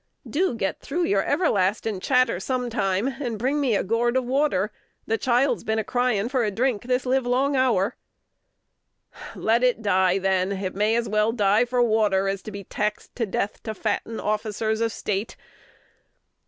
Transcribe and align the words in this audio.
"Do 0.27 0.55
get 0.55 0.79
through 0.81 1.03
your 1.03 1.23
everlasting 1.23 1.99
clatter 1.99 2.39
sometime, 2.39 3.05
and 3.21 3.37
bring 3.37 3.61
me 3.61 3.75
a 3.75 3.83
gourd 3.83 4.17
of 4.17 4.25
water: 4.25 4.71
the 5.05 5.19
child's 5.19 5.63
been 5.63 5.83
crying 5.83 6.27
for 6.27 6.43
a 6.43 6.49
drink 6.49 6.85
this 6.85 7.05
live 7.05 7.23
long 7.27 7.55
hour." 7.55 7.95
"Let 9.35 9.61
it 9.63 9.83
die, 9.83 10.17
then: 10.17 10.53
it 10.53 10.73
may 10.73 10.95
as 10.95 11.07
well 11.07 11.31
die 11.31 11.65
for 11.65 11.83
water 11.83 12.27
as 12.27 12.41
to 12.41 12.51
be 12.51 12.63
taxed 12.63 13.15
to 13.17 13.27
death 13.27 13.61
to 13.61 13.75
fatten 13.75 14.19
officers 14.19 14.81
of 14.81 14.91
State." 14.91 15.37